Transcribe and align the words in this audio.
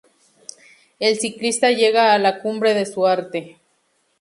El 0.99 1.19
ciclista 1.19 1.69
llega 1.69 2.11
a 2.11 2.17
la 2.17 2.41
cumbre 2.41 2.73
de 2.73 2.87
su 2.87 3.05
arte. 3.05 3.59